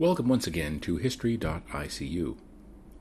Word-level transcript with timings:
Welcome 0.00 0.28
once 0.28 0.46
again 0.46 0.80
to 0.80 0.96
History.icu. 0.96 2.38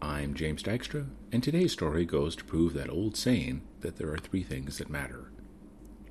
I'm 0.01 0.33
James 0.33 0.61
Dykstra, 0.61 1.07
and 1.31 1.41
today's 1.41 1.71
story 1.71 2.03
goes 2.03 2.35
to 2.35 2.43
prove 2.43 2.73
that 2.73 2.89
old 2.89 3.15
saying 3.15 3.61
that 3.79 3.95
there 3.95 4.11
are 4.11 4.17
three 4.17 4.43
things 4.43 4.79
that 4.79 4.89
matter 4.89 5.31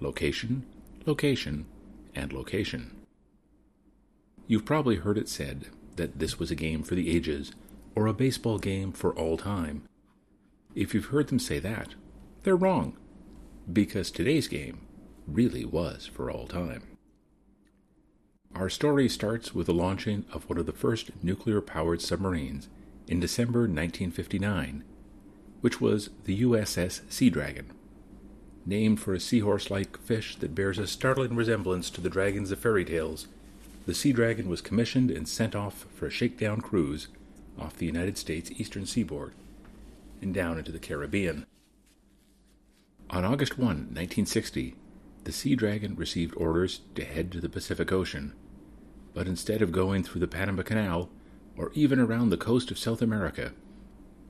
location, 0.00 0.64
location, 1.04 1.66
and 2.14 2.32
location. 2.32 2.96
You've 4.46 4.64
probably 4.64 4.96
heard 4.96 5.18
it 5.18 5.28
said 5.28 5.66
that 5.96 6.20
this 6.20 6.38
was 6.38 6.50
a 6.50 6.54
game 6.54 6.82
for 6.82 6.94
the 6.94 7.14
ages 7.14 7.52
or 7.94 8.06
a 8.06 8.14
baseball 8.14 8.58
game 8.58 8.92
for 8.92 9.14
all 9.14 9.36
time. 9.36 9.82
If 10.74 10.94
you've 10.94 11.12
heard 11.12 11.28
them 11.28 11.38
say 11.38 11.58
that, 11.58 11.96
they're 12.44 12.56
wrong, 12.56 12.96
because 13.70 14.10
today's 14.10 14.48
game 14.48 14.86
really 15.26 15.66
was 15.66 16.06
for 16.06 16.30
all 16.30 16.46
time. 16.46 16.97
Our 18.54 18.68
story 18.68 19.08
starts 19.08 19.54
with 19.54 19.66
the 19.66 19.74
launching 19.74 20.24
of 20.32 20.48
one 20.48 20.58
of 20.58 20.66
the 20.66 20.72
first 20.72 21.10
nuclear 21.22 21.60
powered 21.60 22.02
submarines 22.02 22.68
in 23.06 23.20
December 23.20 23.60
1959, 23.60 24.84
which 25.60 25.80
was 25.80 26.10
the 26.24 26.42
USS 26.42 27.00
Sea 27.10 27.30
Dragon. 27.30 27.72
Named 28.66 29.00
for 29.00 29.14
a 29.14 29.20
seahorse 29.20 29.70
like 29.70 29.98
fish 29.98 30.36
that 30.36 30.54
bears 30.54 30.78
a 30.78 30.86
startling 30.86 31.36
resemblance 31.36 31.88
to 31.90 32.00
the 32.00 32.10
dragons 32.10 32.50
of 32.50 32.58
fairy 32.58 32.84
tales, 32.84 33.28
the 33.86 33.94
Sea 33.94 34.12
Dragon 34.12 34.48
was 34.48 34.60
commissioned 34.60 35.10
and 35.10 35.26
sent 35.26 35.54
off 35.54 35.86
for 35.94 36.06
a 36.06 36.10
shakedown 36.10 36.60
cruise 36.60 37.08
off 37.58 37.76
the 37.76 37.86
United 37.86 38.18
States 38.18 38.50
eastern 38.52 38.86
seaboard 38.86 39.32
and 40.20 40.34
down 40.34 40.58
into 40.58 40.72
the 40.72 40.78
Caribbean. 40.78 41.46
On 43.10 43.24
August 43.24 43.56
1, 43.56 43.66
1960, 43.66 44.74
the 45.28 45.34
Sea 45.34 45.54
Dragon 45.54 45.94
received 45.94 46.34
orders 46.38 46.80
to 46.94 47.04
head 47.04 47.30
to 47.32 47.38
the 47.38 47.50
Pacific 47.50 47.92
Ocean, 47.92 48.32
but 49.12 49.26
instead 49.26 49.60
of 49.60 49.72
going 49.72 50.02
through 50.02 50.22
the 50.22 50.26
Panama 50.26 50.62
Canal 50.62 51.10
or 51.54 51.70
even 51.74 52.00
around 52.00 52.30
the 52.30 52.38
coast 52.38 52.70
of 52.70 52.78
South 52.78 53.02
America, 53.02 53.52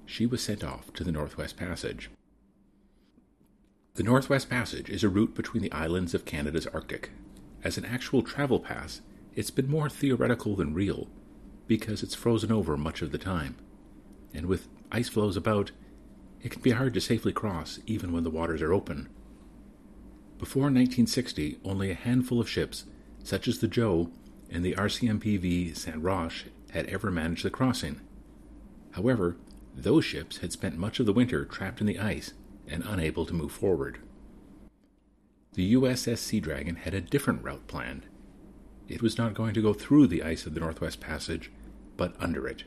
she 0.07 0.27
was 0.27 0.43
sent 0.43 0.65
off 0.65 0.93
to 0.95 1.05
the 1.05 1.13
Northwest 1.13 1.57
Passage. 1.57 2.11
The 3.95 4.03
Northwest 4.03 4.51
Passage 4.51 4.91
is 4.91 5.05
a 5.05 5.09
route 5.09 5.37
between 5.37 5.63
the 5.63 5.71
islands 5.71 6.15
of 6.15 6.25
Canada's 6.25 6.67
Arctic. 6.67 7.11
As 7.63 7.79
an 7.79 7.85
actual 7.85 8.23
travel 8.23 8.59
pass, 8.59 9.01
it's 9.37 9.53
been 9.53 9.71
more 9.71 9.89
theoretical 9.89 10.57
than 10.57 10.75
real, 10.75 11.07
because 11.69 12.03
it's 12.03 12.17
frozen 12.17 12.51
over 12.51 12.77
much 12.77 13.03
of 13.03 13.13
the 13.13 13.19
time. 13.19 13.55
And 14.35 14.47
with 14.47 14.67
ice 14.91 15.09
floes 15.09 15.37
about, 15.37 15.71
it 16.43 16.51
can 16.51 16.61
be 16.61 16.73
hard 16.73 16.93
to 16.95 17.01
safely 17.01 17.33
cross 17.33 17.79
even 17.87 18.11
when 18.11 18.25
the 18.25 18.31
waters 18.31 18.63
are 18.63 18.73
open. 18.73 19.09
Before 20.39 20.63
1960, 20.63 21.59
only 21.65 21.91
a 21.91 21.95
handful 21.95 22.41
of 22.41 22.49
ships, 22.49 22.85
such 23.25 23.49
as 23.49 23.59
the 23.59 23.67
Gjoa 23.67 24.11
and 24.49 24.65
the 24.65 24.75
RCMPV 24.75 25.77
Saint 25.77 26.01
Roch, 26.01 26.45
had 26.71 26.87
ever 26.87 27.11
managed 27.11 27.45
the 27.45 27.51
crossing. 27.51 28.01
However, 28.93 29.37
those 29.75 30.05
ships 30.05 30.39
had 30.39 30.53
spent 30.53 30.79
much 30.79 31.01
of 31.01 31.07
the 31.07 31.13
winter 31.13 31.45
trapped 31.45 31.81
in 31.81 31.89
the 31.89 31.99
ice 31.99 32.35
and 32.69 32.85
unable 32.87 33.27
to 33.27 33.35
move 33.35 33.51
forward. 33.51 33.99
The 35.55 35.75
USS 35.75 36.19
Sea 36.19 36.39
Dragon 36.39 36.77
had 36.77 36.95
a 36.95 37.01
different 37.01 37.43
route 37.43 37.67
planned. 37.67 38.07
It 38.87 39.03
was 39.03 39.19
not 39.19 39.35
going 39.35 39.55
to 39.55 39.63
go 39.63 39.73
through 39.73 40.07
the 40.07 40.23
ice 40.23 40.47
of 40.47 40.55
the 40.55 40.61
Northwest 40.61 41.01
Passage, 41.01 41.51
but 41.97 42.15
under 42.21 42.47
it. 42.47 42.63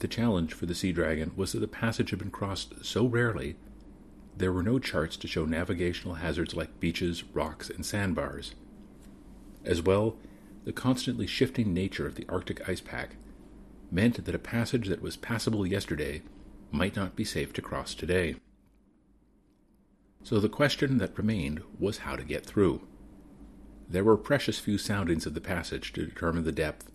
The 0.00 0.08
challenge 0.08 0.52
for 0.52 0.66
the 0.66 0.74
Sea 0.74 0.92
Dragon 0.92 1.32
was 1.34 1.52
that 1.52 1.60
the 1.60 1.68
passage 1.68 2.10
had 2.10 2.18
been 2.18 2.30
crossed 2.30 2.84
so 2.84 3.06
rarely 3.06 3.56
there 4.36 4.52
were 4.52 4.62
no 4.62 4.78
charts 4.78 5.16
to 5.18 5.28
show 5.28 5.44
navigational 5.44 6.16
hazards 6.16 6.54
like 6.54 6.80
beaches, 6.80 7.24
rocks, 7.32 7.68
and 7.70 7.84
sandbars. 7.84 8.54
As 9.64 9.82
well, 9.82 10.16
the 10.64 10.72
constantly 10.72 11.26
shifting 11.26 11.74
nature 11.74 12.06
of 12.06 12.14
the 12.14 12.26
Arctic 12.28 12.68
ice 12.68 12.80
pack 12.80 13.16
meant 13.90 14.24
that 14.24 14.34
a 14.34 14.38
passage 14.38 14.88
that 14.88 15.02
was 15.02 15.16
passable 15.16 15.66
yesterday 15.66 16.22
might 16.70 16.96
not 16.96 17.14
be 17.14 17.24
safe 17.24 17.52
to 17.52 17.62
cross 17.62 17.94
today. 17.94 18.36
So 20.22 20.38
the 20.38 20.48
question 20.48 20.98
that 20.98 21.18
remained 21.18 21.62
was 21.78 21.98
how 21.98 22.16
to 22.16 22.24
get 22.24 22.46
through. 22.46 22.86
There 23.88 24.04
were 24.04 24.16
precious 24.16 24.58
few 24.58 24.78
soundings 24.78 25.26
of 25.26 25.34
the 25.34 25.40
passage 25.40 25.92
to 25.92 26.06
determine 26.06 26.44
the 26.44 26.52
depth, 26.52 26.90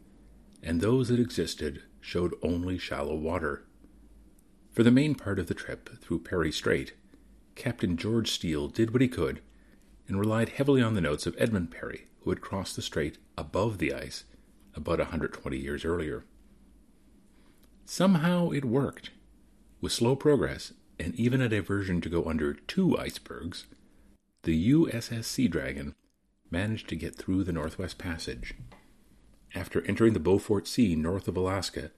and 0.63 0.81
those 0.81 1.09
that 1.09 1.19
existed 1.19 1.83
showed 2.01 2.33
only 2.41 2.77
shallow 2.77 3.15
water. 3.15 3.65
For 4.71 4.83
the 4.83 4.91
main 4.91 5.13
part 5.13 5.39
of 5.39 5.47
the 5.47 5.53
trip 5.53 6.01
through 6.01 6.19
Perry 6.19 6.51
Strait, 6.51 6.93
Captain 7.57 7.97
George 7.97 8.31
Steele 8.31 8.67
did 8.67 8.91
what 8.91 9.01
he 9.01 9.07
could 9.07 9.41
and 10.07 10.19
relied 10.19 10.49
heavily 10.49 10.81
on 10.81 10.93
the 10.93 11.01
notes 11.01 11.25
of 11.25 11.35
Edmund 11.37 11.71
Parry, 11.71 12.05
who 12.21 12.29
had 12.29 12.39
crossed 12.39 12.75
the 12.75 12.81
strait 12.81 13.17
above 13.37 13.79
the 13.79 13.93
ice 13.93 14.23
about 14.75 14.99
120 14.99 15.57
years 15.57 15.83
earlier. 15.83 16.23
Somehow 17.83 18.51
it 18.51 18.63
worked. 18.63 19.09
With 19.81 19.91
slow 19.91 20.15
progress 20.15 20.73
and 20.99 21.15
even 21.15 21.41
a 21.41 21.49
diversion 21.49 21.99
to 22.01 22.09
go 22.09 22.25
under 22.25 22.53
two 22.53 22.97
icebergs, 22.97 23.65
the 24.43 24.71
USS 24.71 25.25
Sea 25.25 25.47
Dragon 25.47 25.95
managed 26.49 26.87
to 26.89 26.95
get 26.95 27.15
through 27.15 27.43
the 27.43 27.51
Northwest 27.51 27.97
Passage. 27.97 28.53
After 29.55 29.81
entering 29.81 30.13
the 30.13 30.19
Beaufort 30.19 30.67
Sea 30.67 30.95
north 30.95 31.27
of 31.27 31.35
Alaska, 31.35 31.91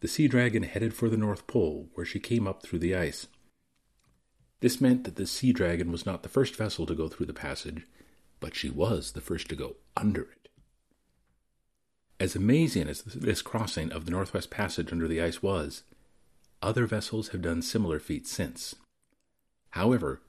the 0.00 0.08
Sea 0.08 0.28
Dragon 0.28 0.62
headed 0.62 0.94
for 0.94 1.08
the 1.08 1.16
North 1.16 1.46
Pole, 1.46 1.88
where 1.94 2.06
she 2.06 2.20
came 2.20 2.46
up 2.46 2.62
through 2.62 2.78
the 2.80 2.94
ice. 2.94 3.26
This 4.60 4.80
meant 4.80 5.04
that 5.04 5.16
the 5.16 5.26
Sea 5.26 5.52
Dragon 5.52 5.90
was 5.90 6.06
not 6.06 6.22
the 6.22 6.28
first 6.28 6.54
vessel 6.54 6.86
to 6.86 6.94
go 6.94 7.08
through 7.08 7.26
the 7.26 7.32
passage, 7.32 7.86
but 8.40 8.54
she 8.54 8.70
was 8.70 9.12
the 9.12 9.20
first 9.20 9.48
to 9.48 9.56
go 9.56 9.76
under 9.96 10.22
it. 10.22 10.48
As 12.18 12.36
amazing 12.36 12.88
as 12.88 13.02
this 13.02 13.40
crossing 13.40 13.90
of 13.92 14.04
the 14.04 14.10
Northwest 14.10 14.50
Passage 14.50 14.92
under 14.92 15.08
the 15.08 15.22
ice 15.22 15.42
was, 15.42 15.82
other 16.60 16.86
vessels 16.86 17.28
have 17.28 17.40
done 17.40 17.62
similar 17.62 17.98
feats 17.98 18.30
since. 18.30 18.74
However, 19.70 20.20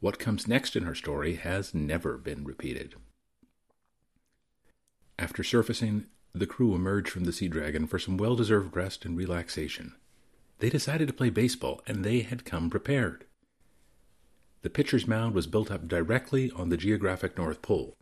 what 0.00 0.18
comes 0.18 0.46
next 0.46 0.76
in 0.76 0.82
her 0.82 0.94
story 0.94 1.36
has 1.36 1.74
never 1.74 2.18
been 2.18 2.44
repeated. 2.44 2.94
After 5.18 5.42
surfacing, 5.42 6.06
the 6.34 6.46
crew 6.46 6.74
emerged 6.74 7.08
from 7.08 7.24
the 7.24 7.32
Sea 7.32 7.48
Dragon 7.48 7.86
for 7.86 7.98
some 7.98 8.18
well 8.18 8.36
deserved 8.36 8.76
rest 8.76 9.06
and 9.06 9.16
relaxation. 9.16 9.94
They 10.58 10.68
decided 10.68 11.08
to 11.08 11.14
play 11.14 11.30
baseball, 11.30 11.80
and 11.86 12.04
they 12.04 12.20
had 12.20 12.44
come 12.44 12.68
prepared. 12.68 13.24
The 14.62 14.70
pitcher's 14.70 15.06
mound 15.06 15.34
was 15.34 15.46
built 15.46 15.70
up 15.70 15.88
directly 15.88 16.50
on 16.54 16.68
the 16.68 16.76
geographic 16.76 17.38
North 17.38 17.62
Pole. 17.62 17.96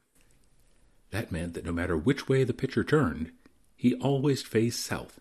That 1.11 1.33
meant 1.33 1.55
that 1.55 1.65
no 1.65 1.73
matter 1.73 1.97
which 1.97 2.29
way 2.29 2.45
the 2.45 2.53
pitcher 2.53 2.85
turned, 2.85 3.33
he 3.77 3.95
always 3.95 4.43
faced 4.43 4.85
south, 4.85 5.21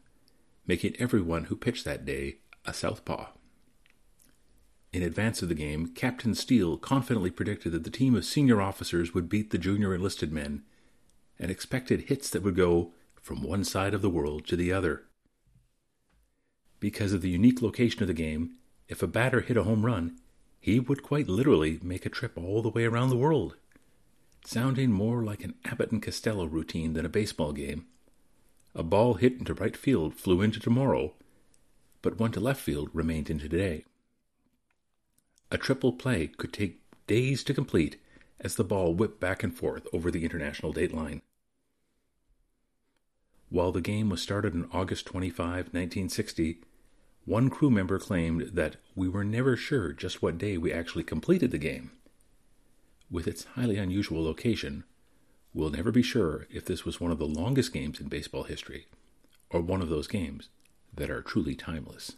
making 0.65 0.95
everyone 0.97 1.45
who 1.45 1.55
pitched 1.55 1.85
that 1.85 2.05
day 2.05 2.37
a 2.65 2.73
southpaw. 2.73 3.27
In 4.91 5.03
advance 5.03 5.41
of 5.41 5.49
the 5.49 5.55
game, 5.55 5.87
Captain 5.87 6.33
Steele 6.33 6.77
confidently 6.77 7.29
predicted 7.29 7.71
that 7.71 7.83
the 7.83 7.91
team 7.91 8.15
of 8.15 8.25
senior 8.25 8.61
officers 8.61 9.13
would 9.13 9.29
beat 9.29 9.51
the 9.51 9.57
junior 9.57 9.93
enlisted 9.93 10.31
men 10.31 10.63
and 11.37 11.51
expected 11.51 12.03
hits 12.03 12.29
that 12.31 12.41
would 12.41 12.55
go 12.55 12.93
from 13.21 13.43
one 13.43 13.63
side 13.63 13.93
of 13.93 14.01
the 14.01 14.09
world 14.09 14.47
to 14.47 14.55
the 14.55 14.73
other. 14.73 15.03
Because 16.79 17.13
of 17.13 17.21
the 17.21 17.29
unique 17.29 17.61
location 17.61 18.01
of 18.01 18.07
the 18.07 18.13
game, 18.13 18.55
if 18.87 19.03
a 19.03 19.07
batter 19.07 19.41
hit 19.41 19.57
a 19.57 19.63
home 19.63 19.85
run, 19.85 20.17
he 20.67 20.81
would 20.81 21.01
quite 21.01 21.29
literally 21.29 21.79
make 21.81 22.05
a 22.05 22.09
trip 22.09 22.33
all 22.35 22.61
the 22.61 22.67
way 22.67 22.83
around 22.83 23.07
the 23.07 23.15
world, 23.15 23.55
sounding 24.43 24.91
more 24.91 25.23
like 25.23 25.41
an 25.41 25.55
Abbott 25.63 25.93
and 25.93 26.03
Costello 26.03 26.43
routine 26.43 26.91
than 26.91 27.05
a 27.05 27.09
baseball 27.09 27.53
game. 27.53 27.85
A 28.75 28.83
ball 28.83 29.13
hit 29.13 29.39
into 29.39 29.53
right 29.53 29.77
field 29.77 30.15
flew 30.15 30.41
into 30.41 30.59
tomorrow, 30.59 31.13
but 32.01 32.19
one 32.19 32.33
to 32.33 32.41
left 32.41 32.59
field 32.59 32.89
remained 32.91 33.29
in 33.29 33.39
today. 33.39 33.85
A 35.49 35.57
triple 35.57 35.93
play 35.93 36.27
could 36.27 36.51
take 36.51 36.81
days 37.07 37.45
to 37.45 37.53
complete 37.53 37.95
as 38.41 38.55
the 38.55 38.65
ball 38.65 38.93
whipped 38.93 39.21
back 39.21 39.43
and 39.43 39.55
forth 39.55 39.87
over 39.93 40.11
the 40.11 40.25
international 40.25 40.73
date 40.73 40.93
line. 40.93 41.21
While 43.47 43.71
the 43.71 43.79
game 43.79 44.09
was 44.09 44.21
started 44.21 44.53
on 44.53 44.67
August 44.73 45.05
25, 45.05 45.39
1960, 45.67 46.59
one 47.27 47.49
crew 47.49 47.69
member 47.69 47.99
claimed 47.99 48.51
that 48.53 48.77
we 48.95 49.09
were 49.09 49.25
never 49.25 49.57
sure 49.57 49.91
just 49.91 50.21
what 50.21 50.37
day 50.37 50.57
we 50.57 50.71
actually 50.71 51.03
completed 51.03 51.51
the 51.51 51.57
game. 51.57 51.91
With 53.11 53.27
its 53.27 53.43
highly 53.43 53.75
unusual 53.75 54.23
location, 54.23 54.85
we'll 55.53 55.69
never 55.69 55.91
be 55.91 56.01
sure 56.01 56.47
if 56.49 56.63
this 56.63 56.85
was 56.85 57.01
one 57.01 57.11
of 57.11 57.19
the 57.19 57.27
longest 57.27 57.73
games 57.73 57.99
in 57.99 58.07
baseball 58.07 58.43
history 58.43 58.87
or 59.49 59.59
one 59.59 59.81
of 59.81 59.89
those 59.89 60.07
games 60.07 60.47
that 60.95 61.09
are 61.09 61.21
truly 61.21 61.53
timeless. 61.53 62.13